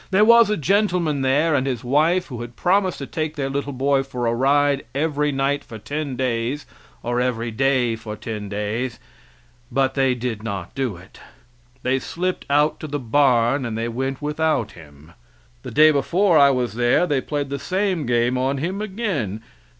There 0.09 0.25
was 0.25 0.49
a 0.49 0.57
gentleman 0.57 1.21
there, 1.21 1.53
and 1.53 1.67
his 1.67 1.83
wife, 1.83 2.25
who 2.29 2.41
had 2.41 2.55
promised 2.55 2.97
to 2.97 3.05
take 3.05 3.35
their 3.35 3.51
little 3.51 3.71
boy 3.71 4.01
for 4.01 4.25
a 4.25 4.33
ride 4.33 4.83
every 4.95 5.31
night 5.31 5.63
for 5.63 5.77
ten 5.77 6.15
days, 6.15 6.65
or 7.03 7.21
every 7.21 7.51
day 7.51 7.95
for 7.95 8.15
ten 8.15 8.49
days, 8.49 8.97
but 9.71 9.93
they 9.93 10.15
did 10.15 10.41
not 10.41 10.73
do 10.73 10.95
it. 10.97 11.19
They 11.83 11.99
slipped 11.99 12.47
out 12.49 12.79
to 12.79 12.87
the 12.87 12.97
barn 12.97 13.63
and 13.63 13.77
they 13.77 13.87
went 13.89 14.23
without 14.23 14.71
him. 14.71 15.11
The 15.61 15.69
day 15.69 15.91
before 15.91 16.35
I 16.35 16.49
was 16.49 16.73
there 16.73 17.05
they 17.05 17.21
played 17.21 17.51
the 17.51 17.59
same 17.59 18.07
game 18.07 18.39
on 18.39 18.57
him 18.57 18.81
again. 18.81 19.43